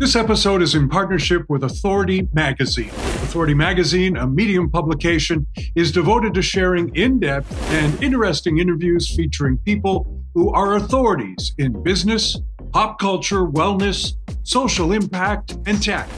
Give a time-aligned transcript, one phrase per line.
[0.00, 2.88] This episode is in partnership with Authority Magazine.
[2.88, 9.58] Authority Magazine, a medium publication, is devoted to sharing in depth and interesting interviews featuring
[9.58, 12.40] people who are authorities in business,
[12.72, 16.08] pop culture, wellness, social impact, and tech.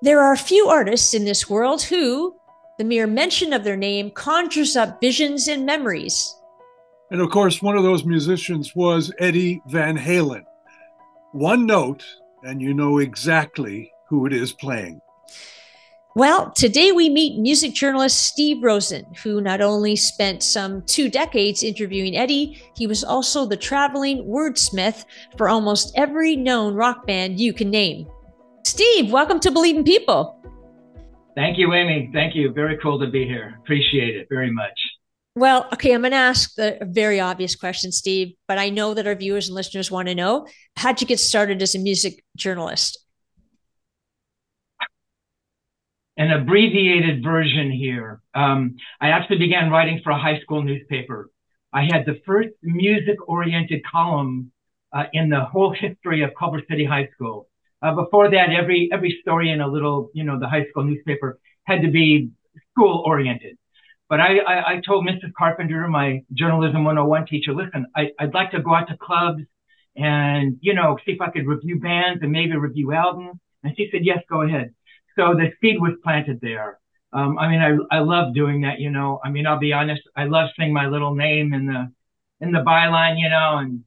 [0.00, 2.34] There are few artists in this world who,
[2.78, 6.36] the mere mention of their name conjures up visions and memories.
[7.10, 10.44] And of course, one of those musicians was Eddie Van Halen.
[11.32, 12.04] One note,
[12.42, 15.00] and you know exactly who it is playing.
[16.16, 21.64] Well, today we meet music journalist Steve Rosen, who not only spent some two decades
[21.64, 25.04] interviewing Eddie, he was also the traveling wordsmith
[25.36, 28.06] for almost every known rock band you can name.
[28.64, 30.40] Steve, welcome to Believe in People.
[31.34, 32.10] Thank you, Amy.
[32.12, 32.52] Thank you.
[32.52, 33.58] Very cool to be here.
[33.62, 34.78] Appreciate it very much.
[35.36, 39.08] Well, okay, I'm going to ask the very obvious question, Steve, but I know that
[39.08, 43.04] our viewers and listeners want to know how'd you get started as a music journalist?
[46.16, 48.20] An abbreviated version here.
[48.32, 51.30] Um, I actually began writing for a high school newspaper.
[51.72, 54.52] I had the first music oriented column
[54.92, 57.48] uh, in the whole history of Culver City High School.
[57.84, 61.38] Uh, before that, every every story in a little, you know, the high school newspaper
[61.64, 62.30] had to be
[62.70, 63.58] school oriented.
[64.08, 65.32] But I, I, I told Mrs.
[65.36, 69.42] Carpenter, my journalism 101 teacher, listen, I, I'd like to go out to clubs
[69.96, 73.38] and, you know, see if I could review bands and maybe review albums.
[73.62, 74.74] And she said, yes, go ahead.
[75.16, 76.78] So the seed was planted there.
[77.12, 80.02] Um, I mean, I, I love doing that, you know, I mean, I'll be honest.
[80.16, 81.92] I love seeing my little name in the,
[82.40, 83.84] in the byline, you know, and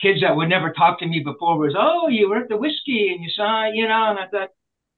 [0.00, 3.12] kids that would never talk to me before was, oh, you were at the whiskey
[3.12, 4.50] and you saw, you know, and I thought,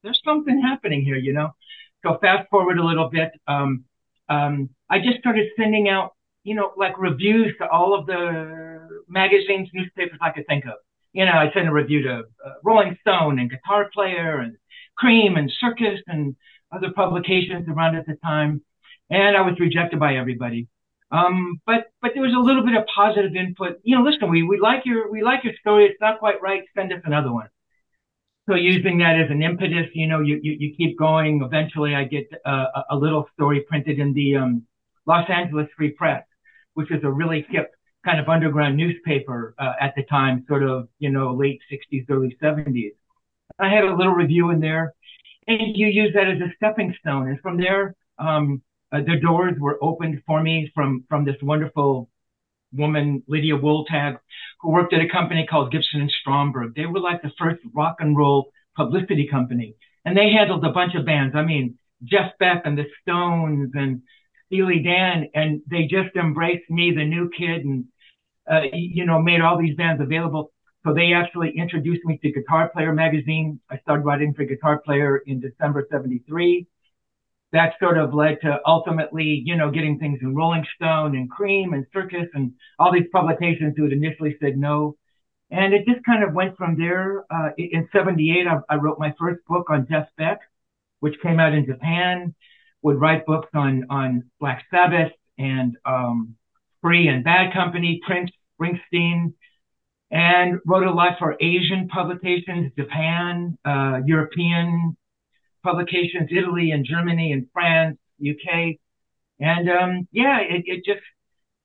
[0.02, 1.50] there's something happening here, you know.
[2.04, 3.84] So fast forward a little bit, um,
[4.28, 9.68] um, I just started sending out, you know, like reviews to all of the magazines,
[9.72, 10.74] newspapers I could think of.
[11.12, 14.56] You know, I sent a review to uh, Rolling Stone and Guitar Player and
[14.96, 16.34] Cream and Circus and
[16.74, 18.62] other publications around at the time,
[19.10, 20.68] and I was rejected by everybody.
[21.12, 23.78] Um, but but there was a little bit of positive input.
[23.82, 25.84] You know, listen, we we like your we like your story.
[25.84, 26.62] It's not quite right.
[26.74, 27.48] Send us another one.
[28.48, 31.42] So using that as an impetus, you know, you you, you keep going.
[31.44, 34.66] Eventually, I get uh, a little story printed in the um,
[35.06, 36.24] Los Angeles Free Press,
[36.74, 37.72] which is a really hip
[38.04, 42.36] kind of underground newspaper uh, at the time, sort of you know late '60s, early
[42.42, 42.92] '70s.
[43.58, 44.94] I had a little review in there,
[45.46, 47.28] and you use that as a stepping stone.
[47.28, 52.08] And from there, um, uh, the doors were opened for me from from this wonderful
[52.72, 54.18] woman, Lydia Wooltag,
[54.60, 56.74] who worked at a company called Gibson and Stromberg.
[56.74, 60.94] They were like the first rock and roll publicity company, and they handled a bunch
[60.94, 61.34] of bands.
[61.34, 64.02] I mean, Jeff Beck and the Stones and
[64.46, 67.84] Steely Dan, and they just embraced me, the new kid, and
[68.50, 70.52] uh, you know, made all these bands available.
[70.84, 73.60] So they actually introduced me to Guitar Player magazine.
[73.70, 76.66] I started writing for Guitar Player in December 73
[77.52, 81.74] that sort of led to ultimately, you know, getting things in Rolling Stone and Cream
[81.74, 84.96] and Circus and all these publications who had initially said no.
[85.50, 87.24] And it just kind of went from there.
[87.30, 90.38] Uh, in 78, I, I, wrote my first book on Jeff Beck,
[91.00, 92.34] which came out in Japan,
[92.80, 96.36] would write books on, on Black Sabbath and, um,
[96.80, 98.30] Free and Bad Company, Prince,
[98.60, 99.34] Springsteen,
[100.10, 104.96] and wrote a lot for Asian publications, Japan, uh, European
[105.62, 108.76] publications, Italy and Germany and France, UK.
[109.40, 111.02] And um, yeah, it, it just,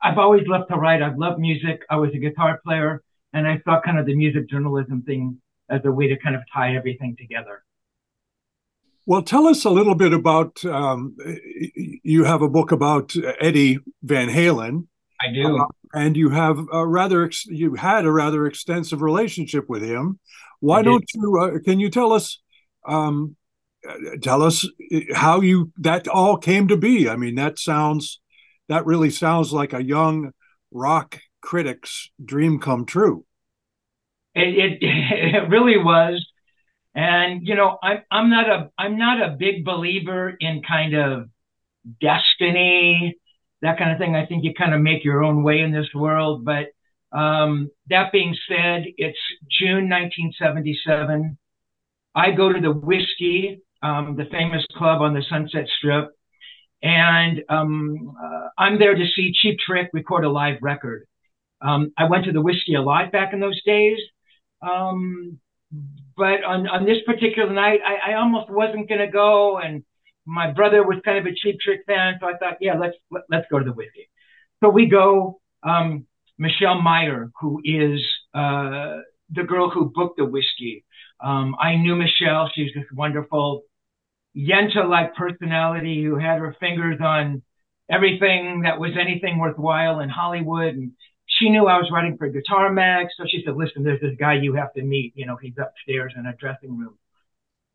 [0.01, 1.01] I've always loved to write.
[1.01, 1.81] I've loved music.
[1.89, 3.03] I was a guitar player
[3.33, 6.41] and I saw kind of the music journalism thing as a way to kind of
[6.53, 7.63] tie everything together.
[9.05, 10.63] Well, tell us a little bit about.
[10.65, 11.15] Um,
[12.03, 14.87] you have a book about Eddie Van Halen.
[15.21, 19.69] I do, uh, and you have a rather ex- you had a rather extensive relationship
[19.69, 20.19] with him.
[20.59, 21.37] Why don't you?
[21.39, 22.41] Uh, can you tell us
[22.85, 23.37] um,
[24.21, 24.67] tell us
[25.13, 27.09] how you that all came to be.
[27.09, 28.19] I mean, that sounds
[28.69, 30.31] that really sounds like a young
[30.71, 33.25] rock critic's dream come true.
[34.35, 36.25] It, it, it really was,
[36.93, 41.29] and you know, I'm I'm not a I'm not a big believer in kind of
[42.01, 43.17] destiny,
[43.61, 44.15] that kind of thing.
[44.15, 46.45] I think you kind of make your own way in this world.
[46.45, 46.67] But
[47.11, 49.17] um, that being said, it's
[49.49, 51.37] June 1977.
[52.13, 56.11] I go to the whiskey um, the famous club on the Sunset Strip.
[56.81, 61.07] And um, uh, I'm there to see Cheap Trick record a live record.
[61.61, 63.97] Um, I went to the Whiskey a lot back in those days.
[64.61, 65.39] Um,
[66.15, 69.57] but on, on this particular night, I, I almost wasn't going to go.
[69.57, 69.83] And
[70.25, 72.15] my brother was kind of a Cheap Trick fan.
[72.19, 74.09] So I thought, yeah, let's, let, us let us go to the Whiskey.
[74.61, 75.39] so we go.
[75.63, 76.05] Um,
[76.37, 77.99] Michelle Meyer, who is
[78.33, 78.97] uh,
[79.31, 80.85] the girl who booked the whiskey.
[81.19, 82.49] Um, I knew Michelle.
[82.53, 83.63] She's this wonderful
[84.35, 87.41] Yenta-like personality who had her fingers on
[87.89, 90.75] everything that was anything worthwhile in Hollywood.
[90.75, 90.91] And
[91.25, 93.07] she knew I was writing for Guitar Mag.
[93.17, 95.13] So she said, listen, there's this guy you have to meet.
[95.15, 96.97] You know, he's upstairs in a dressing room.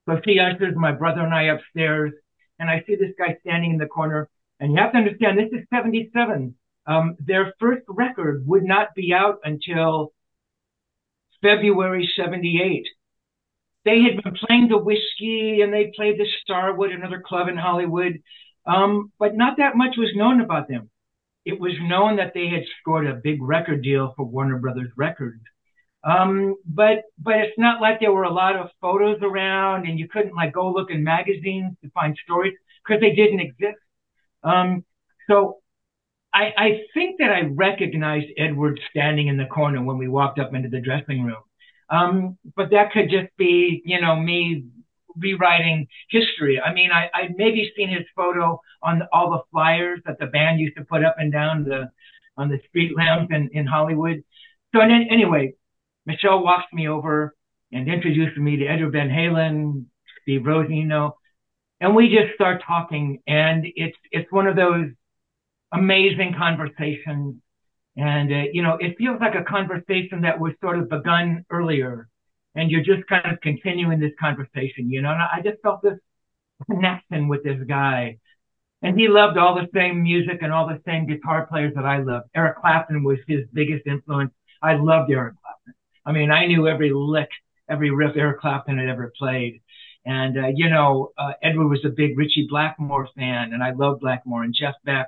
[0.06, 2.12] So she ushers my brother and I upstairs.
[2.59, 4.29] And I see this guy standing in the corner.
[4.61, 6.55] And you have to understand, this is 77.
[6.87, 10.12] Um, their first record would not be out until
[11.41, 12.87] February 78.
[13.84, 18.23] They had been playing the whiskey and they played the Starwood, another club in Hollywood.
[18.67, 20.88] Um, but not that much was known about them.
[21.44, 25.43] It was known that they had scored a big record deal for Warner Brothers Records.
[26.05, 30.08] Um, but, but it's not like there were a lot of photos around and you
[30.08, 33.79] couldn't like go look in magazines to find stories because they didn't exist.
[34.44, 34.84] Um,
[35.29, 35.58] so
[36.34, 40.55] I, I think that I recognized Edward standing in the corner when we walked up
[40.55, 41.43] into the dressing room.
[41.93, 44.65] Um, but that could just be, you know, me
[45.17, 46.59] rewriting history.
[46.59, 50.59] I mean, I, I maybe seen his photo on all the flyers that the band
[50.59, 51.91] used to put up and down the
[52.39, 54.25] on the street lamps in, in Hollywood.
[54.75, 55.53] So anyway,
[56.06, 57.35] Michelle walks me over
[57.73, 59.85] and introduced me to Edward Van Halen,
[60.23, 60.91] Steve Rosen,
[61.81, 63.21] and we just start talking.
[63.27, 64.87] And it's it's one of those
[65.73, 67.37] amazing conversations.
[67.97, 72.09] And, uh, you know, it feels like a conversation that was sort of begun earlier
[72.55, 75.99] and you're just kind of continuing this conversation, you know, and I just felt this
[76.71, 78.19] connection with this guy.
[78.83, 81.99] And he loved all the same music and all the same guitar players that I
[81.99, 82.29] loved.
[82.35, 84.33] Eric Clapton was his biggest influence.
[84.61, 85.75] I loved Eric Clapton.
[86.05, 87.29] I mean, I knew every lick,
[87.69, 89.62] every riff Eric Clapton had ever played.
[90.05, 94.00] And, uh, you know, uh, Edward was a big Ritchie Blackmore fan and I loved
[94.00, 95.06] Blackmore and Jeff Beck.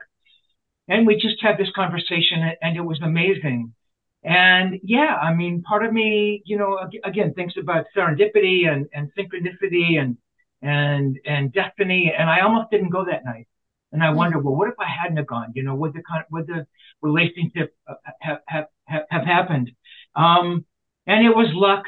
[0.88, 3.74] And we just had this conversation and it was amazing.
[4.22, 9.10] And yeah, I mean, part of me, you know, again, thinks about serendipity and, and
[9.16, 10.16] synchronicity and,
[10.62, 12.12] and, and destiny.
[12.16, 13.46] And I almost didn't go that night.
[13.94, 15.52] And I wonder, well, what if I hadn't have gone?
[15.54, 16.66] You know, would the would the
[17.00, 17.76] relationship
[18.18, 19.70] have have have, have happened?
[20.16, 20.64] Um,
[21.06, 21.84] and it was luck,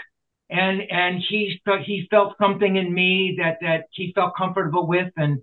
[0.48, 5.42] and and he he felt something in me that that he felt comfortable with, and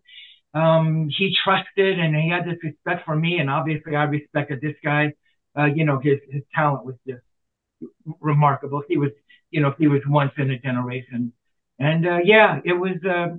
[0.54, 4.76] um, he trusted and he had this respect for me, and obviously I respected this
[4.84, 5.14] guy.
[5.58, 7.22] Uh, you know, his his talent was just
[8.20, 8.84] remarkable.
[8.88, 9.12] He was,
[9.52, 11.34] you know, he was once in a generation,
[11.80, 12.98] and uh, yeah, it was.
[13.04, 13.38] Uh,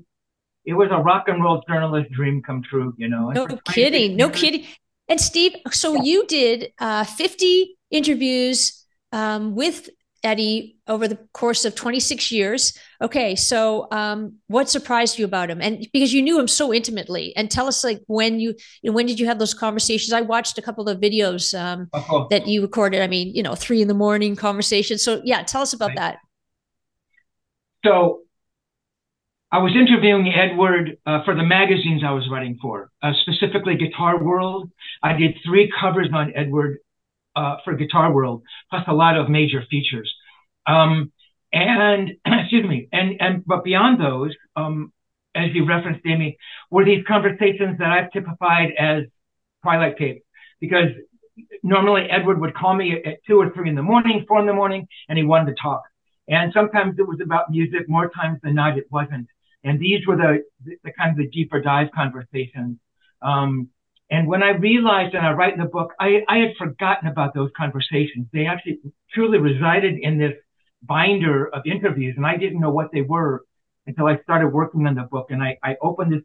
[0.67, 3.31] it was a rock and roll journalist dream come true, you know.
[3.33, 4.65] No kidding, no kidding.
[5.09, 6.03] And Steve, so yeah.
[6.03, 9.91] you did uh, 50 interviews um, with
[10.25, 12.77] Eddie over the course of 26 years.
[13.01, 15.61] Okay, so um, what surprised you about him?
[15.61, 18.95] And because you knew him so intimately, and tell us like when you, you know,
[18.95, 20.13] when did you have those conversations?
[20.13, 22.27] I watched a couple of videos um, uh-huh.
[22.31, 23.03] that you recorded.
[23.03, 25.03] I mean, you know, three in the morning conversations.
[25.03, 25.97] So yeah, tell us about right.
[25.99, 26.19] that.
[27.85, 28.23] So
[29.55, 34.21] I was interviewing Edward uh, for the magazines I was writing for, uh, specifically Guitar
[34.21, 34.69] World.
[35.01, 36.79] I did three covers on Edward
[37.37, 40.13] uh, for Guitar World, plus a lot of major features.
[40.67, 41.13] Um,
[41.53, 44.93] and excuse me, and and but beyond those, um,
[45.35, 46.37] as you referenced, Amy,
[46.71, 49.05] were these conversations that I've typified as
[49.63, 50.25] twilight tape,
[50.61, 50.89] because
[51.63, 54.53] normally Edward would call me at two or three in the morning, four in the
[54.53, 55.83] morning, and he wanted to talk.
[56.29, 57.89] And sometimes it was about music.
[57.89, 59.29] More times than not, it wasn't.
[59.63, 62.79] And these were the, the, the kind of the deeper dive conversations.
[63.23, 63.69] Um,
[64.11, 67.35] and when I realized and I write in the book, I, I had forgotten about
[67.35, 68.27] those conversations.
[68.33, 68.81] They actually
[69.13, 70.35] truly resided in this
[70.83, 73.43] binder of interviews and I didn't know what they were
[73.87, 75.29] until I started working on the book.
[75.31, 76.23] And I, I opened this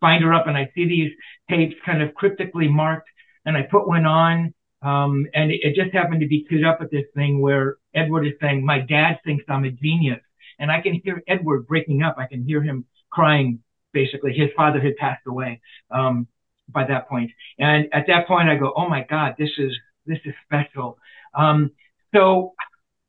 [0.00, 1.12] binder up and I see these
[1.50, 3.08] tapes kind of cryptically marked
[3.44, 4.54] and I put one on.
[4.80, 8.26] Um, and it, it just happened to be queued up at this thing where Edward
[8.26, 10.20] is saying, my dad thinks I'm a genius.
[10.58, 12.16] And I can hear Edward breaking up.
[12.18, 13.60] I can hear him crying.
[13.92, 15.60] Basically, his father had passed away.
[15.90, 16.28] Um,
[16.68, 17.30] by that point.
[17.58, 20.98] And at that point, I go, oh my God, this is, this is special.
[21.34, 21.70] Um,
[22.14, 22.54] so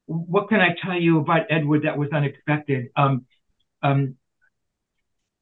[0.06, 2.88] what can I tell you about Edward that was unexpected?
[2.96, 3.26] Um,
[3.84, 4.16] um,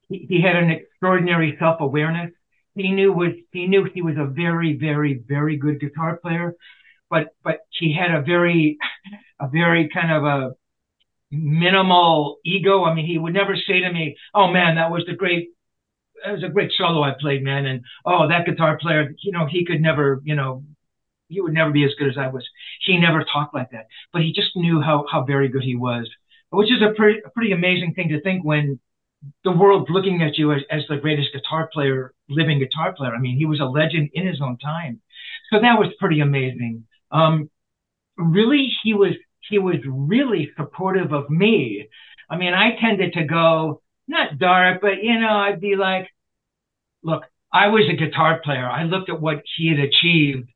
[0.09, 2.31] he, he, had an extraordinary self-awareness.
[2.75, 6.55] He knew was, he knew he was a very, very, very good guitar player,
[7.09, 8.77] but, but he had a very,
[9.39, 10.51] a very kind of a
[11.31, 12.83] minimal ego.
[12.83, 15.49] I mean, he would never say to me, Oh man, that was the great
[16.25, 17.65] it was a great solo I played, man.
[17.65, 20.63] And oh, that guitar player, you know, he could never, you know,
[21.27, 22.47] he would never be as good as I was.
[22.85, 26.09] He never talked like that, but he just knew how how very good he was,
[26.51, 28.79] which is a pretty a pretty amazing thing to think when
[29.43, 33.13] the world looking at you as, as the greatest guitar player, living guitar player.
[33.13, 35.01] I mean, he was a legend in his own time.
[35.51, 36.85] So that was pretty amazing.
[37.11, 37.49] Um,
[38.17, 39.13] really, he was,
[39.49, 41.87] he was really supportive of me.
[42.29, 46.07] I mean, I tended to go, not dark, but you know, I'd be like,
[47.03, 48.67] look, I was a guitar player.
[48.67, 50.49] I looked at what he had achieved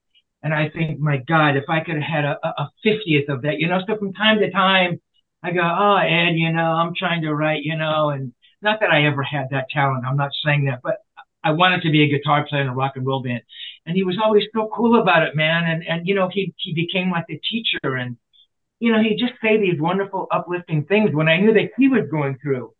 [0.43, 3.59] and I think, my God, if I could have had a, a 50th of that,
[3.59, 4.99] you know, so from time to time,
[5.43, 8.91] I go, oh, Ed, you know, I'm trying to write, you know, and not that
[8.91, 10.05] I ever had that talent.
[10.05, 10.97] I'm not saying that, but
[11.43, 13.41] I wanted to be a guitar player in a rock and roll band.
[13.85, 15.63] And he was always so cool about it, man.
[15.65, 18.17] And, and, you know, he, he became like a teacher and,
[18.79, 22.07] you know, he'd just say these wonderful, uplifting things when I knew that he was
[22.09, 22.73] going through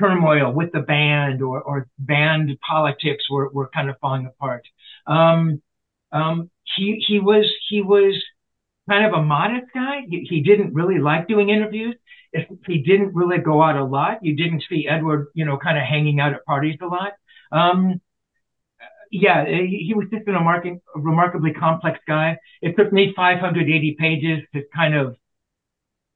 [0.00, 4.66] turmoil with the band or, or band politics were, were kind of falling apart.
[5.06, 5.62] Um,
[6.12, 8.20] um, he, he was, he was
[8.88, 10.02] kind of a modest guy.
[10.08, 11.96] He, he didn't really like doing interviews.
[12.32, 15.78] If he didn't really go out a lot, you didn't see Edward, you know, kind
[15.78, 17.12] of hanging out at parties a lot.
[17.52, 18.00] Um,
[19.10, 22.36] yeah, he, was just remark- remarkably complex guy.
[22.60, 25.16] It took me 580 pages to kind of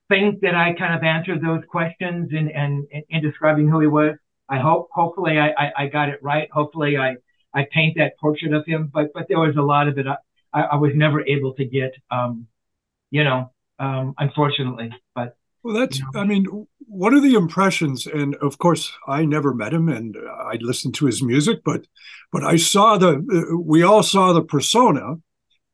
[0.08, 3.86] think that I kind of answered those questions in, and in, in describing who he
[3.86, 4.14] was.
[4.48, 6.48] I hope, hopefully I, I, I, got it right.
[6.50, 7.16] Hopefully I,
[7.54, 10.06] I paint that portrait of him, but, but there was a lot of it.
[10.06, 12.46] I, I was never able to get, um,
[13.10, 15.36] you know, um, unfortunately, but.
[15.62, 16.20] Well, that's, you know.
[16.20, 18.06] I mean, what are the impressions?
[18.06, 21.86] And of course, I never met him and I listened to his music, but,
[22.32, 25.16] but I saw the, we all saw the persona,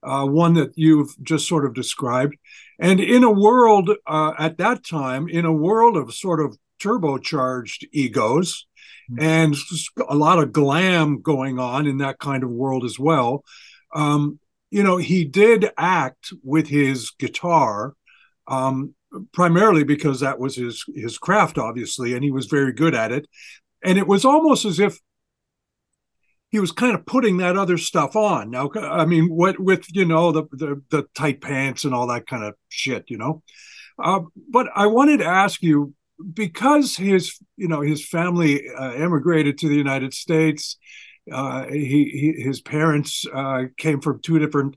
[0.02, 2.36] uh, one that you've just sort of described.
[2.84, 7.88] And in a world uh, at that time, in a world of sort of turbocharged
[7.92, 8.66] egos
[9.10, 9.24] mm-hmm.
[9.24, 9.56] and
[10.06, 13.42] a lot of glam going on in that kind of world as well,
[13.94, 14.38] um,
[14.70, 17.94] you know, he did act with his guitar.
[18.46, 18.94] Um,
[19.32, 23.28] primarily because that was his his craft obviously and he was very good at it
[23.84, 24.98] and it was almost as if
[26.54, 28.48] he was kind of putting that other stuff on.
[28.48, 32.28] Now, I mean, what with you know the the, the tight pants and all that
[32.28, 33.42] kind of shit, you know.
[33.98, 35.94] Uh, but I wanted to ask you
[36.32, 40.76] because his you know his family uh, emigrated to the United States.
[41.32, 44.76] Uh, he, he, his parents uh, came from two different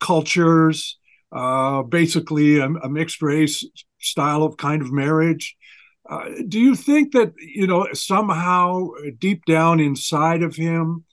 [0.00, 0.96] cultures,
[1.30, 3.66] uh, basically a, a, mixed race
[3.98, 5.56] style of kind of marriage.
[6.08, 8.86] Uh, do you think that you know somehow
[9.18, 11.04] deep down inside of him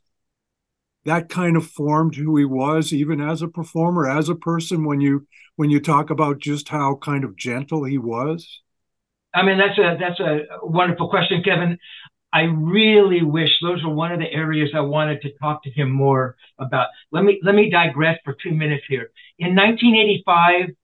[1.06, 5.00] that kind of formed who he was even as a performer as a person when
[5.00, 8.62] you when you talk about just how kind of gentle he was?
[9.34, 11.78] I mean that's a that's a wonderful question kevin.
[12.34, 15.92] I really wish those were one of the areas i wanted to talk to him
[15.92, 16.88] more about.
[17.12, 19.12] Let me let me digress for two minutes here.
[19.40, 20.76] In 1985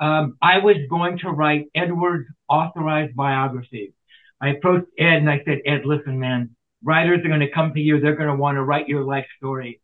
[0.00, 3.94] um, i was going to write edward's authorized biography.
[4.40, 7.80] I approached ed and i said ed listen man writers are going to come to
[7.80, 8.00] you.
[8.00, 9.80] They're going to want to write your life story.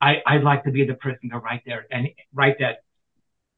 [0.00, 2.78] I, I'd like to be the person to write there and write that,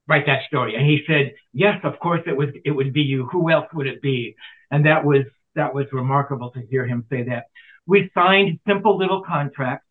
[0.06, 0.76] write that story.
[0.76, 3.26] And he said, yes, of course it was, it would be you.
[3.32, 4.36] Who else would it be?
[4.70, 5.24] And that was,
[5.54, 7.44] that was remarkable to hear him say that.
[7.86, 9.86] We signed simple little contracts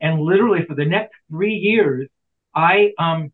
[0.00, 2.08] and literally for the next three years,
[2.54, 3.32] I, um,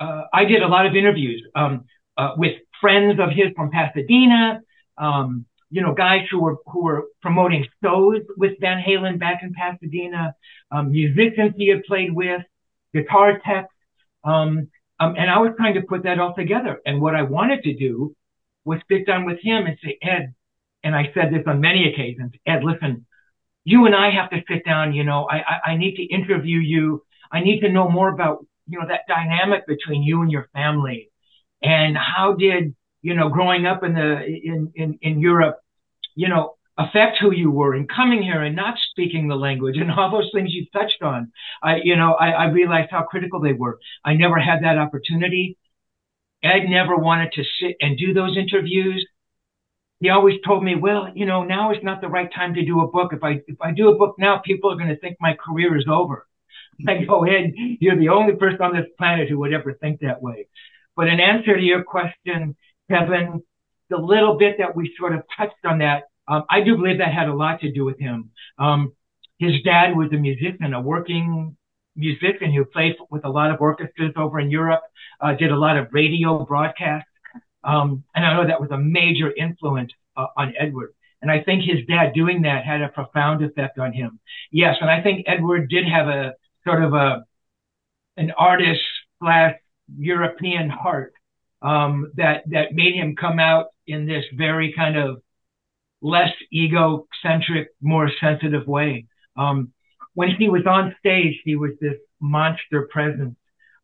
[0.00, 1.84] uh, I did a lot of interviews, um,
[2.16, 4.60] uh, with friends of his from Pasadena,
[4.96, 9.52] um, you know, guys who were who were promoting shows with Van Halen back in
[9.52, 10.34] Pasadena,
[10.70, 12.42] um, musicians he had played with,
[12.94, 13.72] guitar techs,
[14.24, 14.68] um,
[14.98, 16.80] um, and I was trying to put that all together.
[16.86, 18.14] And what I wanted to do
[18.64, 20.34] was sit down with him and say, Ed,
[20.82, 23.06] and I said this on many occasions, Ed, listen,
[23.64, 24.94] you and I have to sit down.
[24.94, 27.02] You know, I, I, I need to interview you.
[27.30, 31.10] I need to know more about you know that dynamic between you and your family,
[31.62, 32.74] and how did
[33.06, 35.60] you know, growing up in the in in in Europe,
[36.16, 39.92] you know, affect who you were and coming here and not speaking the language and
[39.96, 41.30] all those things you touched on.
[41.62, 43.78] I, you know, I, I realized how critical they were.
[44.04, 45.56] I never had that opportunity.
[46.42, 49.06] Ed never wanted to sit and do those interviews.
[50.00, 52.80] He always told me, well, you know, now is not the right time to do
[52.80, 53.12] a book.
[53.12, 55.78] If I, if I do a book now, people are going to think my career
[55.78, 56.26] is over.
[56.88, 60.20] I go, Ed, you're the only person on this planet who would ever think that
[60.20, 60.48] way.
[60.96, 62.56] But in answer to your question,
[62.90, 63.42] Kevin,
[63.90, 67.12] the little bit that we sort of touched on that, um, I do believe that
[67.12, 68.30] had a lot to do with him.
[68.58, 68.92] Um,
[69.38, 71.56] his dad was a musician, a working
[71.94, 74.82] musician who played with a lot of orchestras over in Europe,
[75.20, 77.08] uh, did a lot of radio broadcasts.
[77.64, 80.94] Um, and I know that was a major influence uh, on Edward.
[81.22, 84.20] And I think his dad doing that had a profound effect on him.
[84.52, 84.76] Yes.
[84.80, 87.24] And I think Edward did have a sort of a,
[88.16, 88.80] an artist
[89.18, 89.56] slash
[89.98, 91.14] European heart
[91.66, 95.20] um, that that made him come out in this very kind of
[96.00, 99.06] less egocentric, more sensitive way.
[99.36, 99.72] Um,
[100.14, 103.36] when he was on stage, he was this monster presence.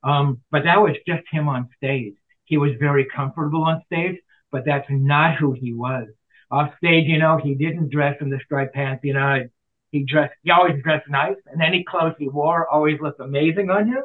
[0.04, 2.14] Um, but that was just him on stage.
[2.44, 4.18] He was very comfortable on stage,
[4.50, 6.08] but that's not who he was.
[6.50, 9.48] Off stage, you know, he didn't dress in the striped pants, you know,
[9.90, 13.86] he dressed, he always dressed nice and any clothes he wore always looked amazing on
[13.86, 14.02] him.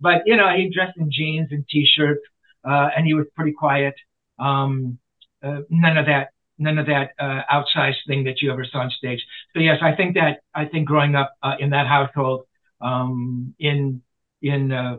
[0.00, 2.20] But, you know, he dressed in jeans and t-shirts,
[2.64, 3.94] uh, and he was pretty quiet.
[4.38, 4.98] Um,
[5.42, 8.90] uh, none of that, none of that, uh, outsized thing that you ever saw on
[8.90, 9.24] stage.
[9.54, 12.46] So yes, I think that, I think growing up, uh, in that household,
[12.80, 14.02] um, in,
[14.42, 14.98] in, uh,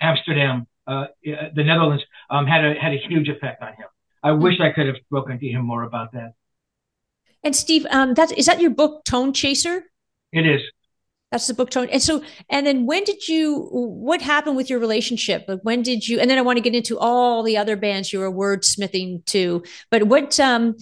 [0.00, 3.86] Amsterdam, uh, the Netherlands, um, had a, had a huge effect on him.
[4.22, 6.34] I wish I could have spoken to him more about that.
[7.42, 9.84] And Steve, um, that is is that your book, Tone Chaser?
[10.32, 10.60] It is.
[11.30, 11.88] That's the book tone.
[11.90, 15.44] And so, and then when did you, what happened with your relationship?
[15.46, 18.12] Like when did you, and then I want to get into all the other bands
[18.12, 20.76] you were wordsmithing to, but what, um,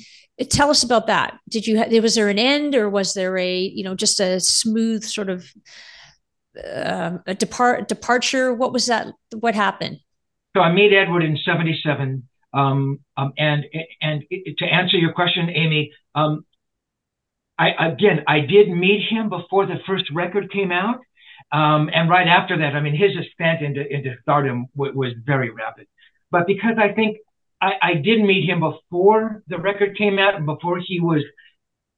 [0.48, 1.38] tell us about that.
[1.50, 5.04] Did you, was there an end or was there a, you know, just a smooth
[5.04, 5.52] sort of,
[6.64, 8.54] uh, a depart departure?
[8.54, 9.08] What was that?
[9.38, 9.98] What happened?
[10.56, 12.26] So I made Edward in 77.
[12.54, 13.66] Um, um, and,
[14.00, 14.22] and
[14.58, 16.46] to answer your question, Amy, um,
[17.58, 21.00] I again, I did meet him before the first record came out,
[21.52, 25.50] um, and right after that, I mean, his ascent into into stardom w- was very
[25.50, 25.86] rapid.
[26.30, 27.18] But because I think
[27.60, 31.22] I, I did meet him before the record came out and before he was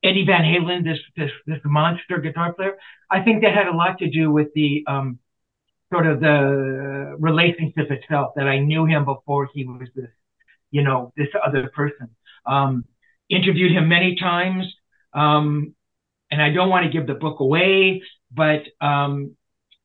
[0.02, 2.79] Eddie Van Halen, this this this monster guitar player,
[3.11, 5.19] I think that had a lot to do with the um,
[5.93, 8.33] sort of the relationship itself.
[8.37, 10.09] That I knew him before he was this,
[10.71, 12.09] you know, this other person.
[12.47, 12.85] Um,
[13.29, 14.64] interviewed him many times.
[15.12, 15.75] Um,
[16.31, 18.02] and I don't want to give the book away,
[18.33, 19.37] but um,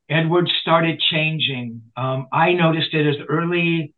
[0.09, 1.81] Edward started changing.
[1.97, 3.93] Um, I noticed it as early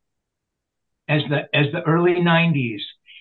[1.10, 2.80] as the as the early '90s.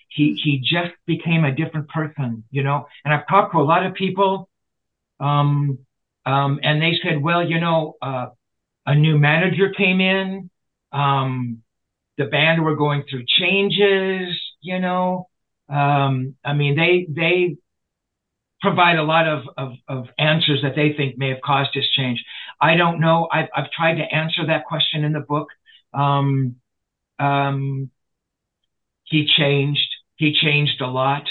[0.09, 2.87] He he just became a different person, you know.
[3.03, 4.49] And I've talked to a lot of people,
[5.19, 5.79] um,
[6.25, 8.27] um, and they said, well, you know, uh,
[8.85, 10.49] a new manager came in.
[10.93, 11.61] Um,
[12.17, 15.27] the band were going through changes, you know.
[15.69, 17.57] Um, I mean, they they
[18.61, 22.23] provide a lot of, of, of, answers that they think may have caused his change.
[22.59, 23.27] I don't know.
[23.31, 25.49] I've, I've tried to answer that question in the book.
[25.93, 26.55] Um,
[27.19, 27.91] um,
[29.03, 29.87] he changed.
[30.15, 31.23] He changed a lot.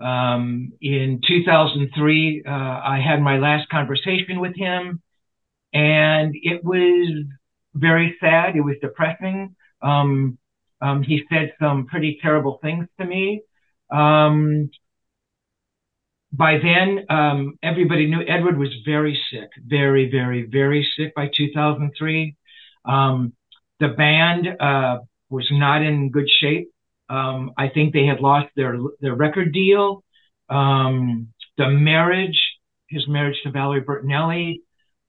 [0.00, 5.02] Um, in 2003, uh, I had my last conversation with him,
[5.72, 7.24] and it was
[7.74, 8.54] very sad.
[8.54, 9.56] It was depressing.
[9.82, 10.38] Um,
[10.80, 13.42] um, he said some pretty terrible things to me.
[16.32, 22.36] By then, um, everybody knew Edward was very sick, very, very, very sick by 2003.
[22.84, 23.32] Um,
[23.80, 24.98] the band uh,
[25.30, 26.70] was not in good shape.
[27.08, 30.04] Um, I think they had lost their their record deal.
[30.50, 32.38] Um, the marriage,
[32.88, 34.60] his marriage to Valerie Bertinelli,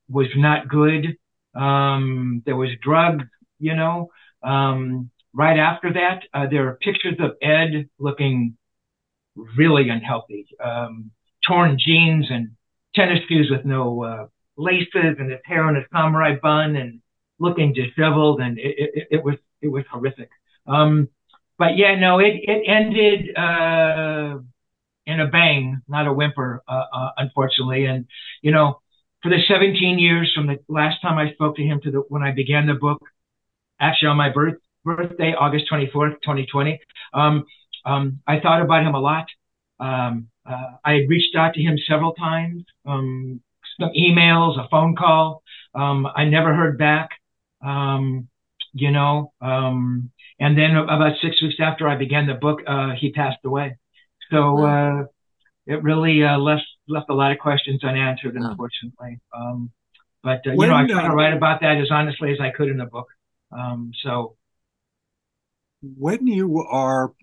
[0.10, 1.18] was not good.
[1.54, 3.26] Um, there was drugs,
[3.60, 4.10] you know.
[4.42, 8.56] Um, right after that, uh, there are pictures of Ed looking
[9.58, 10.48] really unhealthy.
[10.64, 11.12] Um,
[11.48, 12.52] torn jeans and
[12.96, 17.02] tennis shoes with no uh, laces and his hair in a samurai bun and
[17.40, 20.30] looking disheveled and it, it, it was it was horrific.
[20.68, 21.10] Um,
[21.58, 24.40] but yeah, no, it it ended uh,
[25.06, 27.86] in a bang, not a whimper, uh, uh, unfortunately.
[27.86, 28.06] And
[28.42, 28.82] you know,
[29.22, 32.24] for the 17 years from the last time I spoke to him to the when
[32.24, 33.02] I began the book,
[33.80, 36.80] actually on my birth birthday, August 24th, 2020,
[37.14, 37.46] um,
[37.86, 39.26] um, I thought about him a lot.
[39.80, 43.42] Um, uh, I had reached out to him several times, um,
[43.80, 45.44] some emails, a phone call.
[45.74, 47.10] Um, I never heard back,
[47.64, 48.28] um,
[48.74, 49.32] you know.
[49.42, 53.78] Um, and then about six weeks after I began the book, uh, he passed away.
[54.32, 55.04] So uh,
[55.66, 59.20] it really uh, left left a lot of questions unanswered, unfortunately.
[59.34, 59.72] Um,
[60.24, 62.70] but uh, you know, I try to write about that as honestly as I could
[62.70, 63.08] in the book.
[64.04, 64.36] so
[65.82, 67.14] when you are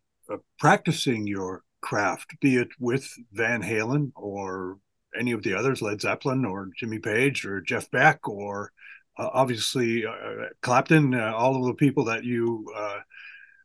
[0.58, 4.78] practicing your craft, be it with Van Halen or
[5.18, 8.72] any of the others, Led Zeppelin or Jimmy Page or Jeff Beck or
[9.18, 12.98] uh, obviously uh, Clapton, uh, all of the people that you uh,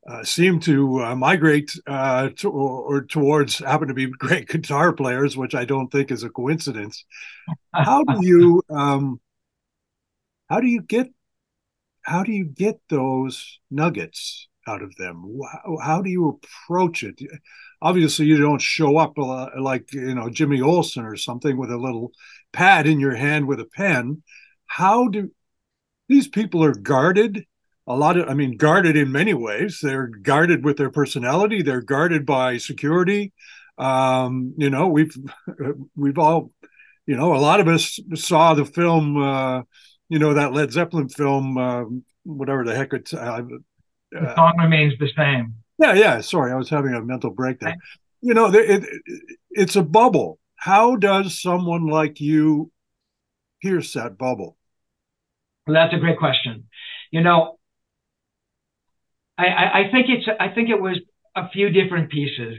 [0.08, 5.38] uh, seem to uh, migrate to, or, or, towards happen to be great guitar players,
[5.38, 7.06] which I don't think is a coincidence.
[7.74, 9.19] How do you um,
[10.50, 11.08] how do you get
[12.02, 15.24] how do you get those nuggets out of them?
[15.52, 17.19] How, how do you approach it?
[17.82, 22.12] obviously you don't show up like you know Jimmy Olsen or something with a little
[22.54, 24.21] pad in your hand with a pen.
[24.67, 25.32] How do
[26.08, 27.45] these people are guarded?
[27.88, 29.80] A lot of, I mean, guarded in many ways.
[29.82, 31.62] They're guarded with their personality.
[31.62, 33.34] They're guarded by security.
[33.78, 35.15] Um, you know, we've
[35.95, 36.52] we've all,
[37.08, 39.63] you know, a lot of us saw the film, uh,
[40.10, 41.84] you know, that Led Zeppelin film, uh,
[42.24, 43.13] whatever the heck it's.
[43.13, 43.41] Uh,
[44.15, 45.56] Uh, the song remains the same.
[45.78, 46.21] Yeah, yeah.
[46.21, 47.76] Sorry, I was having a mental breakdown.
[48.21, 49.02] You know, it, it,
[49.50, 50.39] it's a bubble.
[50.56, 52.71] How does someone like you
[53.62, 54.58] pierce that bubble?
[55.65, 56.65] Well, that's a great question.
[57.12, 57.58] You know,
[59.38, 61.00] I, I, I think it's I think it was
[61.36, 62.58] a few different pieces.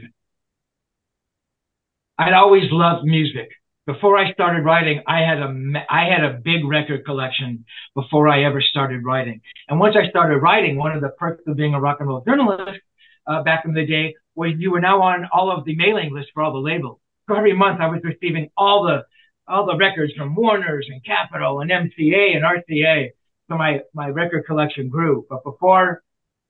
[2.17, 3.49] I'd always loved music.
[3.85, 7.65] Before I started writing, I had a I had a big record collection
[7.95, 9.41] before I ever started writing.
[9.67, 12.23] And once I started writing, one of the perks of being a rock and roll
[12.25, 12.79] journalist
[13.27, 16.31] uh, back in the day was you were now on all of the mailing lists
[16.33, 16.99] for all the labels.
[17.27, 19.03] So every month I was receiving all the
[19.47, 23.09] all the records from Warner's and Capitol and MCA and RCA.
[23.49, 25.25] So my my record collection grew.
[25.29, 26.03] But before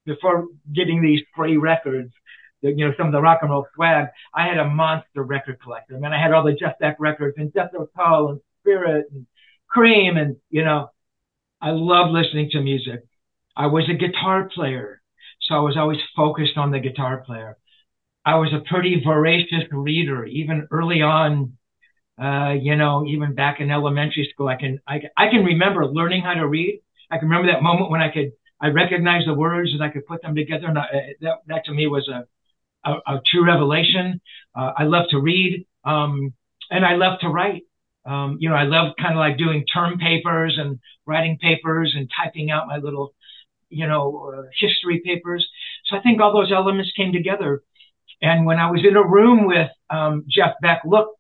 [0.06, 2.14] before getting these free records,
[2.70, 5.96] you know, some of the rock and roll swag, I had a monster record collector.
[5.96, 9.26] I mean, I had all the Jeff Beck records and Jethro Tull and Spirit and
[9.70, 10.90] Cream and, you know,
[11.62, 13.06] I love listening to music.
[13.56, 15.02] I was a guitar player,
[15.42, 17.58] so I was always focused on the guitar player.
[18.26, 21.58] I was a pretty voracious reader, even early on.
[22.22, 26.22] Uh, you know, even back in elementary school, I can I, I can remember learning
[26.24, 26.82] how to read.
[27.10, 30.06] I can remember that moment when I could I recognized the words and I could
[30.06, 32.26] put them together, and I, that that to me was a
[32.86, 34.22] a, a true revelation.
[34.56, 36.34] Uh, I love to read, um,
[36.70, 37.64] and I love to write.
[38.06, 42.10] Um, you know, I love kind of like doing term papers and writing papers and
[42.22, 43.14] typing out my little,
[43.70, 45.48] you know, uh, history papers.
[45.86, 47.62] So I think all those elements came together.
[48.22, 51.16] And when I was in a room with um, Jeff Beck, look,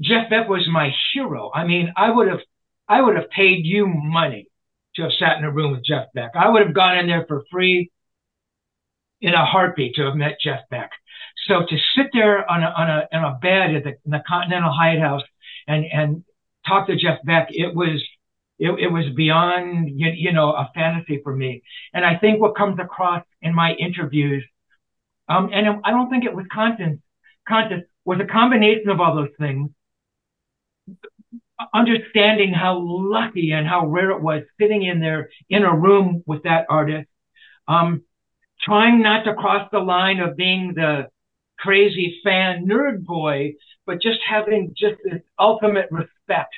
[0.00, 1.50] Jeff Beck was my hero.
[1.54, 2.40] I mean, I would have,
[2.88, 4.48] I would have paid you money
[4.96, 6.32] to have sat in a room with Jeff Beck.
[6.34, 7.90] I would have gone in there for free
[9.24, 10.90] in a heartbeat to have met Jeff Beck.
[11.48, 14.22] So to sit there on a, on a, on a bed at the, in the
[14.28, 15.22] Continental Hyatt House
[15.66, 16.24] and, and
[16.68, 18.02] talk to Jeff Beck, it was,
[18.58, 21.62] it, it was beyond, you, you know, a fantasy for me.
[21.94, 24.44] And I think what comes across in my interviews,
[25.26, 26.98] um, and I don't think it was conscious,
[27.48, 29.70] conscious, was a combination of all those things.
[31.72, 36.42] Understanding how lucky and how rare it was sitting in there in a room with
[36.42, 37.08] that artist.
[37.66, 38.02] Um,
[38.62, 41.08] trying not to cross the line of being the
[41.58, 43.54] crazy fan nerd boy,
[43.86, 46.54] but just having just this ultimate respect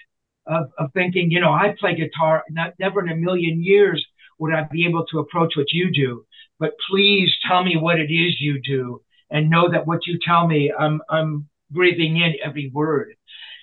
[0.46, 4.04] of, of thinking, you know, I play guitar, not never in a million years
[4.38, 6.24] would I be able to approach what you do,
[6.58, 10.46] but please tell me what it is you do and know that what you tell
[10.46, 13.14] me, I'm, I'm breathing in every word.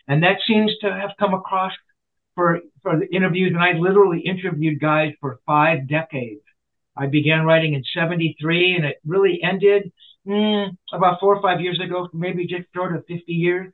[0.07, 1.71] And that seems to have come across
[2.35, 3.53] for, for the interviews.
[3.53, 6.41] And I literally interviewed guys for five decades
[6.95, 9.91] I began writing in 73 and it really ended
[10.27, 13.71] mm, about four or five years ago, maybe just short of 50 years.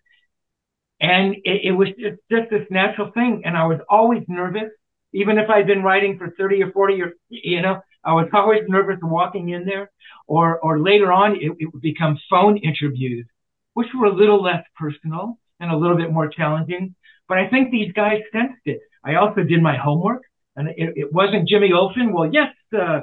[1.02, 3.44] And it, it was just, just this natural thing.
[3.46, 4.70] And I was always nervous,
[5.14, 8.62] even if I'd been writing for 30 or 40 or, you know, I was always
[8.68, 9.92] nervous walking in there
[10.28, 13.26] or, or later on it, it would become phone interviews,
[13.74, 16.96] which were a little less personal and a little bit more challenging.
[17.28, 18.80] But I think these guys sensed it.
[19.04, 20.24] I also did my homework
[20.56, 22.14] and it, it wasn't Jimmy Olsen.
[22.14, 23.02] Well, yes, uh,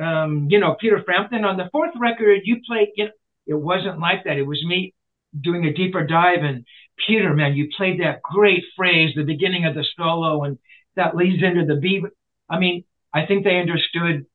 [0.00, 3.10] um, you know, Peter Frampton on the fourth record, you played, you know,
[3.46, 4.36] it wasn't like that.
[4.36, 4.94] It was me
[5.38, 6.64] doing a deeper dive and
[7.06, 10.58] Peter, man, you played that great phrase, the beginning of the solo and
[10.96, 12.04] that leads into the beat.
[12.48, 14.26] I mean, I think they understood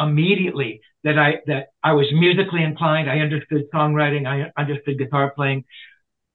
[0.00, 3.10] immediately that I, that I was musically inclined.
[3.10, 4.26] I understood songwriting.
[4.26, 5.64] I understood guitar playing.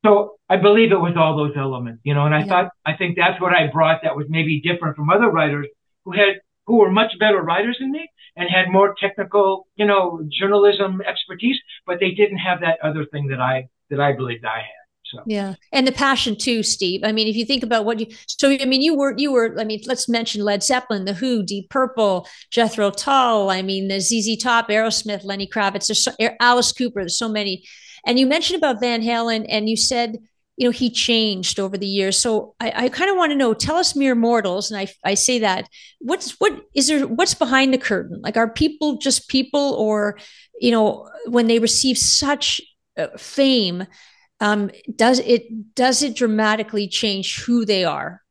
[0.06, 2.46] So I believe it was all those elements, you know, and I yeah.
[2.46, 5.68] thought, I think that's what I brought that was maybe different from other writers
[6.04, 10.26] who had, who were much better writers than me and had more technical, you know,
[10.30, 14.58] journalism expertise, but they didn't have that other thing that I, that I believed I
[14.58, 14.68] had.
[15.06, 15.20] So.
[15.28, 17.02] Yeah, and the passion too, Steve.
[17.04, 19.56] I mean, if you think about what you, so I mean, you were, you were.
[19.60, 23.52] I mean, let's mention Led Zeppelin, The Who, Deep Purple, Jethro Tull.
[23.52, 25.88] I mean, the ZZ Top, Aerosmith, Lenny Kravitz.
[25.88, 27.02] There's so, Alice Cooper.
[27.02, 27.64] There's so many
[28.06, 30.18] and you mentioned about Van Halen, and you said,
[30.56, 32.18] you know, he changed over the years.
[32.18, 33.54] So I, I kind of want to know.
[33.54, 35.68] Tell us, mere mortals, and I, I say that.
[36.00, 37.08] What's what is there?
[37.08, 38.22] What's behind the curtain?
[38.22, 40.20] Like, are people just people, or
[40.60, 42.62] you know, when they receive such
[42.98, 43.86] uh, fame,
[44.40, 48.22] um, does it does it dramatically change who they are?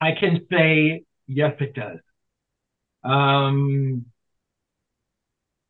[0.00, 1.98] I can say yes, it does.
[3.02, 4.06] Um,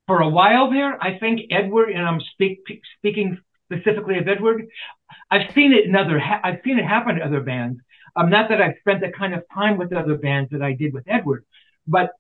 [0.07, 2.61] for a while there, I think Edward, and I'm speak,
[2.99, 3.39] speaking
[3.73, 4.67] specifically of Edward,
[5.31, 7.81] I've seen it in other, ha- I've seen it happen to other bands.
[8.17, 10.93] Um, not that I've spent the kind of time with other bands that I did
[10.93, 11.45] with Edward,
[11.87, 12.11] but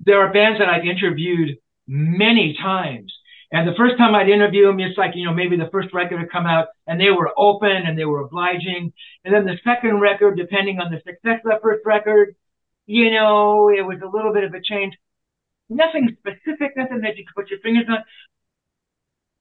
[0.00, 3.12] there are bands that I've interviewed many times
[3.50, 6.18] And the first time I'd interview them, it's like, you know, maybe the first record
[6.20, 8.92] had come out and they were open and they were obliging.
[9.24, 12.34] And then the second record, depending on the success of that first record,
[12.86, 14.94] you know, it was a little bit of a change.
[15.70, 17.98] Nothing specific, nothing that you could put your fingers on,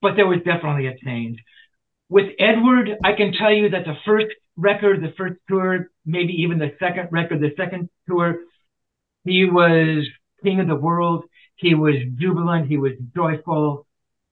[0.02, 1.38] but there was definitely a change.
[2.12, 6.60] With Edward, I can tell you that the first record, the first tour, maybe even
[6.60, 8.40] the second record, the second tour,
[9.24, 10.06] he was
[10.44, 11.24] king of the world.
[11.56, 12.68] He was jubilant.
[12.68, 13.88] He was joyful.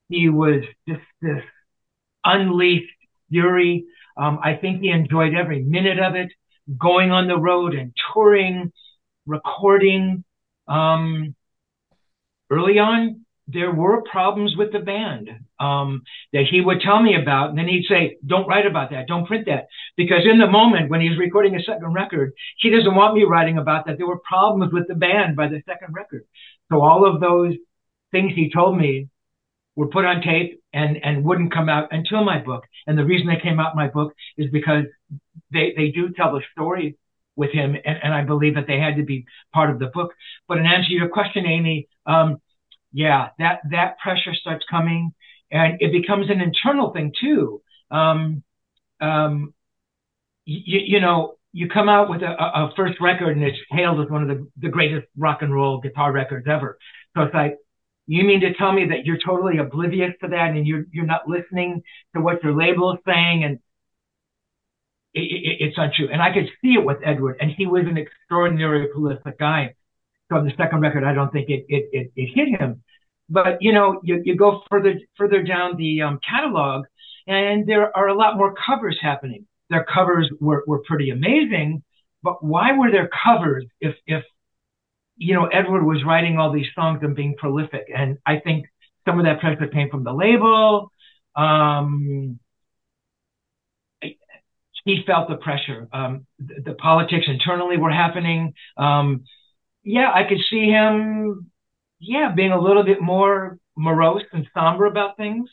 [0.10, 1.42] He was just this
[2.26, 2.92] unleashed
[3.30, 3.86] fury.
[4.18, 6.34] Um, I think he enjoyed every minute of it,
[6.78, 8.74] going on the road and touring,
[9.26, 10.26] recording.
[10.68, 11.34] Um,
[12.52, 17.50] early on, there were problems with the band um, that he would tell me about,
[17.50, 19.08] and then he'd say, "Don't write about that.
[19.08, 19.68] Don't print that,"
[19.98, 23.58] because in the moment when he's recording a second record, he doesn't want me writing
[23.58, 23.98] about that.
[23.98, 26.24] There were problems with the band by the second record,
[26.72, 27.56] so all of those
[28.12, 29.08] things he told me
[29.76, 32.64] were put on tape and and wouldn't come out until my book.
[32.88, 34.86] And the reason they came out in my book is because
[35.52, 36.98] they they do tell the story
[37.36, 40.14] with him, and, and I believe that they had to be part of the book.
[40.48, 41.88] But in answer to your question, Amy.
[42.06, 42.42] Um,
[42.92, 45.14] yeah, that that pressure starts coming,
[45.52, 47.62] and it becomes an internal thing too.
[47.92, 48.44] Um,
[49.02, 49.54] um,
[50.46, 54.10] you, you know, you come out with a, a, first record and it's hailed as
[54.10, 56.78] one of the, the greatest rock and roll guitar records ever.
[57.16, 57.58] So it's like,
[58.06, 61.28] you mean to tell me that you're totally oblivious to that and you're you're not
[61.28, 61.84] listening
[62.16, 63.60] to what your label is saying and
[65.14, 66.10] it, it, it's untrue.
[66.12, 69.76] And I could see it with Edward, and he was an extraordinary prolific guy
[70.32, 72.84] on the second record, I don't think it it it, it hit him.
[73.30, 76.86] But you know, you, you go further further down the um, catalog,
[77.28, 79.46] and there are a lot more covers happening.
[79.70, 81.84] Their covers were, were pretty amazing,
[82.24, 84.24] but why were there covers if if
[85.18, 87.86] you know Edward was writing all these songs and being prolific?
[87.96, 88.66] And I think
[89.08, 90.92] some of that pressure came from the label.
[91.36, 92.40] Um,
[94.86, 95.88] he felt the pressure.
[95.94, 98.54] Um, the, the, politics internally were happening.
[98.78, 99.24] Um,
[99.84, 101.52] yeah, I could see him,
[102.00, 105.50] yeah, being a little bit more morose and somber about things.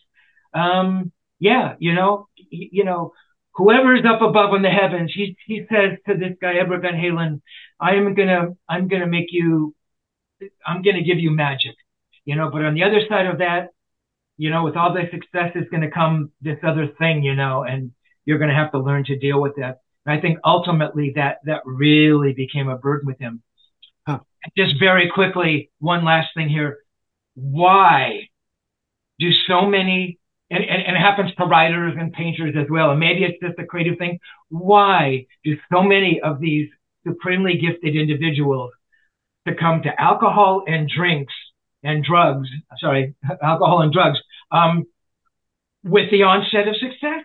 [0.55, 3.13] Um, yeah, you know, you know,
[3.55, 6.95] whoever is up above in the heavens, he he says to this guy Edward Van
[6.95, 7.41] Halen,
[7.81, 9.75] I am gonna I'm gonna make you,
[10.65, 11.75] I'm gonna give you magic,
[12.25, 12.51] you know.
[12.51, 13.71] But on the other side of that,
[14.39, 17.93] you know, with all the success is gonna come this other thing, you know, and
[18.25, 19.81] you're gonna have to learn to deal with that.
[20.07, 23.43] And I think ultimately that that really became a burden with him
[24.57, 26.79] just very quickly, one last thing here.
[27.35, 28.29] Why
[29.19, 30.19] do so many,
[30.51, 33.59] and, and, and, it happens to writers and painters as well, and maybe it's just
[33.59, 34.19] a creative thing.
[34.49, 36.69] Why do so many of these
[37.07, 38.73] supremely gifted individuals
[39.49, 41.35] succumb to alcohol and drinks
[41.83, 44.19] and drugs, sorry, alcohol and drugs,
[44.51, 44.85] um,
[45.83, 47.25] with the onset of success?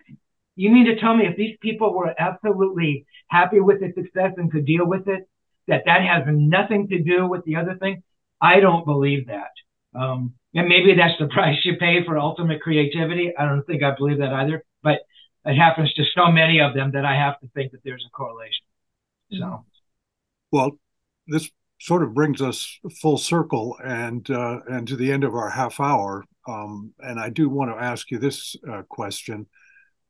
[0.54, 4.52] You mean to tell me if these people were absolutely happy with the success and
[4.52, 5.26] could deal with it,
[5.72, 8.02] that that has nothing to do with the other thing.
[8.42, 9.52] I don't believe that.
[9.98, 13.32] Um, and maybe that's the price you pay for ultimate creativity.
[13.36, 14.98] I don't think I believe that either, but
[15.46, 18.10] it happens to so many of them that I have to think that there's a
[18.10, 18.66] correlation.
[19.30, 19.64] So,
[20.50, 20.72] well,
[21.26, 21.48] this
[21.80, 25.80] sort of brings us full circle and uh, and to the end of our half
[25.80, 26.26] hour.
[26.46, 29.46] Um, and I do want to ask you this uh, question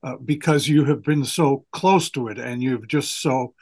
[0.03, 3.55] uh, because you have been so close to it and you've just so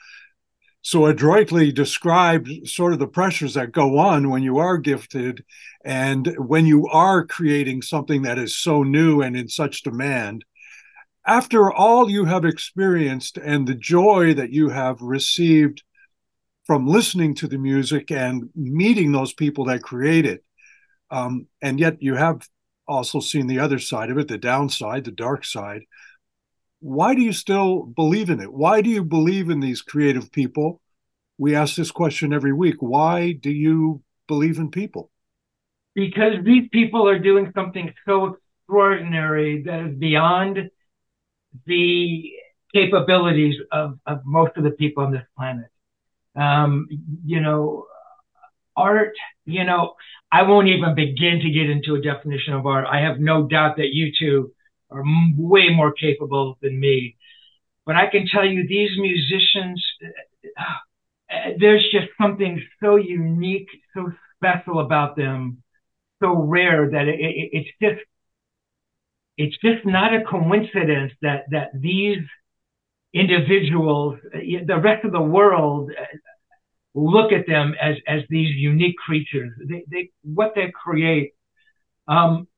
[0.83, 5.45] so adroitly described sort of the pressures that go on when you are gifted
[5.85, 10.45] and when you are creating something that is so new and in such demand.
[11.27, 15.83] After all you have experienced and the joy that you have received
[16.65, 20.45] from listening to the music and meeting those people that create it
[21.11, 22.47] um, and yet you have
[22.87, 25.83] also seen the other side of it the downside the dark side
[26.81, 28.53] why do you still believe in it?
[28.53, 30.81] Why do you believe in these creative people?
[31.39, 32.77] We ask this question every week.
[32.81, 35.11] Why do you believe in people?
[35.95, 40.71] Because these people are doing something so extraordinary that is beyond
[41.67, 42.33] the
[42.73, 45.67] capabilities of, of most of the people on this planet.
[46.37, 46.87] Um,
[47.25, 47.87] you know,
[48.77, 49.15] art,
[49.45, 49.95] you know,
[50.33, 52.87] I won't even begin to get into a definition of art.
[52.91, 54.53] I have no doubt that you two
[54.91, 55.03] are
[55.37, 57.17] way more capable than me.
[57.87, 59.85] But I can tell you, these musicians,
[60.59, 65.63] uh, there's just something so unique, so special about them,
[66.23, 68.07] so rare that it, it, it's just,
[69.37, 72.19] it's just not a coincidence that that these
[73.15, 76.05] individuals, the rest of the world, uh,
[76.95, 79.53] look at them as as these unique creatures.
[79.67, 81.33] They, they what they create.
[82.07, 82.49] Um,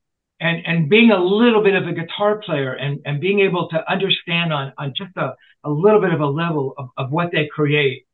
[0.42, 3.90] and and being a little bit of a guitar player and and being able to
[3.90, 7.46] understand on on just a, a little bit of a level of, of what they
[7.46, 8.06] create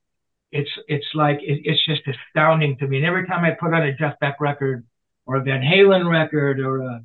[0.53, 2.99] it's it's like it, it's just astounding to me.
[2.99, 4.87] And every time i put on a jeff beck record
[5.27, 7.05] or a van halen record or a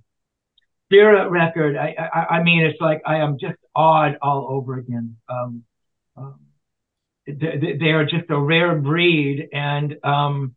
[0.86, 5.18] spirit record i i, I mean it's like i am just awed all over again.
[5.30, 5.64] Um,
[6.18, 6.40] um
[7.26, 10.56] they, they, are just a rare breed and um,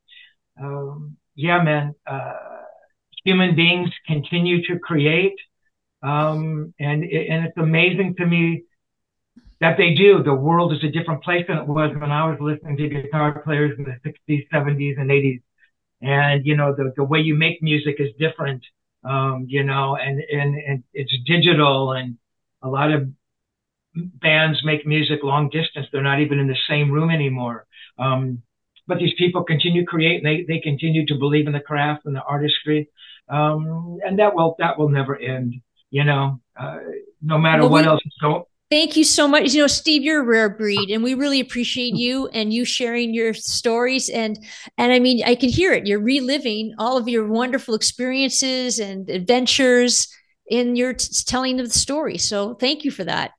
[0.60, 2.55] um yeah man uh,
[3.26, 5.34] human beings continue to create.
[6.02, 8.62] Um, and, and it's amazing to me
[9.60, 10.22] that they do.
[10.22, 13.42] The world is a different place than it was when I was listening to guitar
[13.42, 15.42] players in the 60s, 70s, and 80s.
[16.02, 18.62] And, you know, the, the way you make music is different,
[19.02, 22.18] um, you know, and, and, and it's digital and
[22.62, 23.08] a lot of
[23.94, 25.88] bands make music long distance.
[25.90, 27.66] They're not even in the same room anymore.
[27.98, 28.42] Um,
[28.86, 32.22] but these people continue and they, they continue to believe in the craft and the
[32.22, 32.88] artistry
[33.28, 35.54] um, and that will that will never end.
[35.90, 36.78] You know, uh,
[37.22, 38.44] no matter well, what we, else is going.
[38.68, 39.54] Thank you so much.
[39.54, 43.14] You know, Steve, you're a rare breed, and we really appreciate you and you sharing
[43.14, 44.08] your stories.
[44.08, 44.38] and
[44.76, 45.86] And I mean, I can hear it.
[45.86, 50.08] You're reliving all of your wonderful experiences and adventures
[50.48, 52.18] in your t- telling of the story.
[52.18, 53.32] So, thank you for that.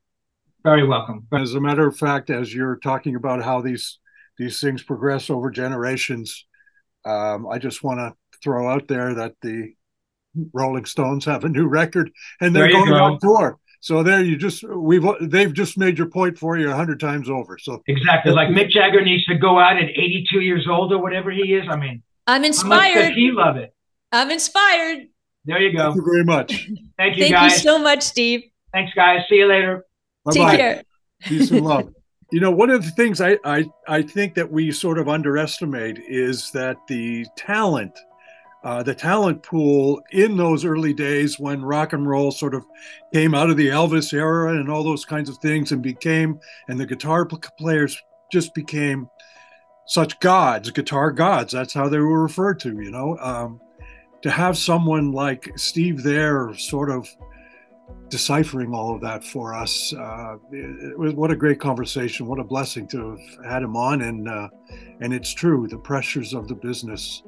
[0.64, 1.26] Very welcome.
[1.32, 3.98] As a matter of fact, as you're talking about how these
[4.38, 6.46] these things progress over generations,
[7.04, 9.74] um, I just want to throw out there that the
[10.52, 12.10] Rolling Stones have a new record,
[12.40, 12.96] and they're going go.
[12.96, 13.58] on tour.
[13.80, 17.30] So there, you just we've they've just made your point for you a hundred times
[17.30, 17.58] over.
[17.58, 21.30] So exactly, like Mick Jagger needs to go out at 82 years old or whatever
[21.30, 21.64] he is.
[21.70, 23.14] I mean, I'm inspired.
[23.14, 23.72] he love it.
[24.10, 25.08] I'm inspired.
[25.44, 25.84] There you go.
[25.84, 26.68] Thank you very much.
[26.98, 27.52] Thank you, Thank guys.
[27.52, 28.42] you so much, Steve.
[28.72, 29.20] Thanks, guys.
[29.30, 29.86] See you later.
[30.24, 30.50] Bye-bye.
[30.50, 30.82] Take care.
[31.22, 31.92] Peace and love.
[32.32, 36.00] you know, one of the things I, I I think that we sort of underestimate
[36.08, 37.98] is that the talent
[38.64, 42.64] uh, the talent pool in those early days when rock and roll sort of
[43.12, 46.78] came out of the Elvis era and all those kinds of things and became, and
[46.78, 47.26] the guitar
[47.58, 47.96] players
[48.32, 49.08] just became
[49.86, 51.52] such gods, guitar gods.
[51.52, 53.16] That's how they were referred to, you know.
[53.18, 53.60] Um,
[54.22, 57.08] to have someone like Steve there sort of
[58.08, 59.92] deciphering all of that for us.
[59.92, 62.26] Uh, it, was, what a great conversation!
[62.26, 64.48] What a blessing to have had him on, and uh,
[65.00, 65.66] and it's true.
[65.68, 67.22] The pressures of the business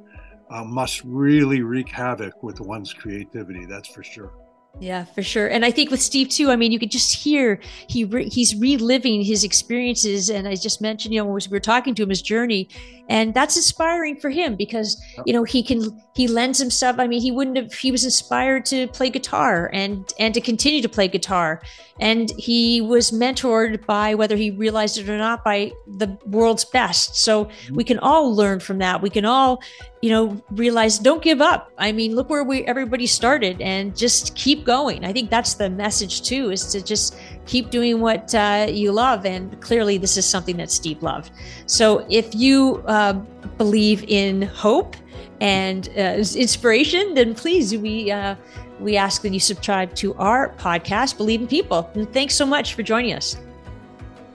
[0.50, 3.66] uh, must really wreak havoc with one's creativity.
[3.66, 4.32] That's for sure.
[4.78, 5.48] Yeah, for sure.
[5.48, 8.54] And I think with Steve too, I mean, you could just hear he re- he's
[8.54, 10.30] reliving his experiences.
[10.30, 12.68] And I just mentioned, you know, we were talking to him, his journey,
[13.10, 14.96] and that's inspiring for him because
[15.26, 16.98] you know he can he lends himself.
[16.98, 20.80] I mean, he wouldn't have he was inspired to play guitar and and to continue
[20.80, 21.60] to play guitar,
[21.98, 27.16] and he was mentored by whether he realized it or not by the world's best.
[27.16, 27.74] So mm-hmm.
[27.74, 29.02] we can all learn from that.
[29.02, 29.60] We can all
[30.02, 34.34] you know realize don't give up i mean look where we everybody started and just
[34.34, 38.66] keep going i think that's the message too is to just keep doing what uh,
[38.68, 41.32] you love and clearly this is something that steve loved.
[41.66, 43.14] So if you uh,
[43.58, 44.96] believe in hope
[45.40, 48.36] and uh, inspiration then please we uh,
[48.78, 51.90] we ask that you subscribe to our podcast believe in people.
[51.94, 53.36] And thanks so much for joining us.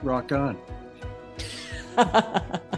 [0.02, 0.58] Rock on